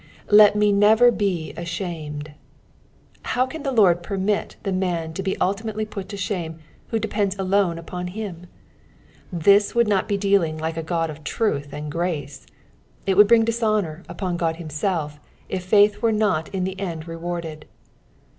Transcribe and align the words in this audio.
"Let 0.41 0.55
ma 0.55 0.63
nxzer 0.65 1.11
ha 1.53 1.61
atkamed." 1.61 2.33
How 3.21 3.45
cnn 3.45 3.63
the 3.63 3.71
Lord 3.71 4.01
permit 4.01 4.55
the 4.63 4.71
man 4.71 5.13
to 5.13 5.21
be 5.21 5.37
ultimate!; 5.37 5.91
put 5.91 6.09
to 6.09 6.15
ghnme 6.15 6.57
who 6.87 6.97
depends 6.97 7.37
alone 7.37 7.77
upon 7.77 8.07
him 8.07 8.47
I 9.31 9.35
Tbia 9.35 9.75
would 9.75 9.87
not 9.87 10.07
be 10.07 10.17
dealing 10.17 10.57
like 10.57 10.75
a 10.75 10.81
Uod 10.83 11.09
of 11.11 11.23
truth 11.23 11.71
and 11.71 11.91
gracp. 11.91 12.47
It 13.05 13.15
would 13.15 13.27
bring 13.27 13.45
dishonour 13.45 14.01
upon 14.09 14.41
Ood 14.43 14.55
himself 14.55 15.19
if 15.49 15.63
faith 15.65 16.01
were 16.01 16.11
not 16.11 16.49
in 16.49 16.63
the 16.63 16.79
end 16.79 17.07
rewarded. 17.07 17.67